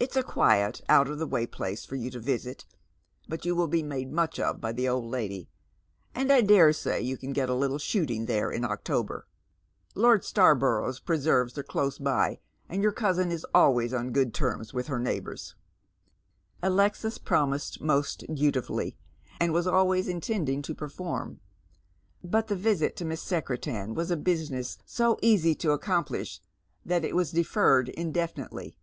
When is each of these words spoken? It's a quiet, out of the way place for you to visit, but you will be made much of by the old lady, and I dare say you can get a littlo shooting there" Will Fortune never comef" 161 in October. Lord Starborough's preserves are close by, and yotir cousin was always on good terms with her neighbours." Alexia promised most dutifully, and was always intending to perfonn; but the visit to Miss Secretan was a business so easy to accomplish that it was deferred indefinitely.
It's 0.00 0.16
a 0.16 0.24
quiet, 0.24 0.80
out 0.88 1.06
of 1.08 1.20
the 1.20 1.26
way 1.26 1.46
place 1.46 1.84
for 1.84 1.94
you 1.94 2.10
to 2.10 2.18
visit, 2.18 2.66
but 3.28 3.44
you 3.44 3.54
will 3.54 3.68
be 3.68 3.80
made 3.82 4.10
much 4.12 4.40
of 4.40 4.60
by 4.60 4.72
the 4.72 4.88
old 4.88 5.04
lady, 5.04 5.48
and 6.16 6.32
I 6.32 6.40
dare 6.40 6.72
say 6.72 7.00
you 7.00 7.16
can 7.16 7.32
get 7.32 7.48
a 7.48 7.52
littlo 7.54 7.78
shooting 7.80 8.26
there" 8.26 8.48
Will 8.48 8.52
Fortune 8.54 8.62
never 8.62 8.74
comef" 8.74 9.04
161 9.94 10.02
in 10.02 10.02
October. 10.02 10.02
Lord 10.02 10.22
Starborough's 10.24 10.98
preserves 11.00 11.56
are 11.56 11.62
close 11.62 11.98
by, 11.98 12.40
and 12.68 12.82
yotir 12.82 12.94
cousin 12.96 13.28
was 13.28 13.44
always 13.54 13.94
on 13.94 14.10
good 14.10 14.34
terms 14.34 14.74
with 14.74 14.88
her 14.88 14.98
neighbours." 14.98 15.54
Alexia 16.60 17.12
promised 17.24 17.80
most 17.80 18.24
dutifully, 18.34 18.96
and 19.38 19.52
was 19.52 19.68
always 19.68 20.08
intending 20.08 20.60
to 20.62 20.74
perfonn; 20.74 21.38
but 22.24 22.48
the 22.48 22.56
visit 22.56 22.96
to 22.96 23.04
Miss 23.04 23.22
Secretan 23.22 23.94
was 23.94 24.10
a 24.10 24.16
business 24.16 24.76
so 24.84 25.20
easy 25.22 25.54
to 25.54 25.70
accomplish 25.70 26.40
that 26.84 27.04
it 27.04 27.14
was 27.14 27.30
deferred 27.30 27.90
indefinitely. 27.90 28.76